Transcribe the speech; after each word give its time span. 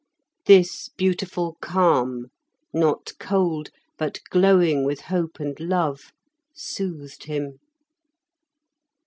This 0.47 0.89
beautiful 0.89 1.57
calm, 1.61 2.31
not 2.73 3.11
cold, 3.19 3.69
but 3.99 4.19
glowing 4.31 4.83
with 4.83 5.01
hope 5.01 5.39
and 5.39 5.55
love, 5.59 6.11
soothed 6.55 7.25
him. 7.25 7.59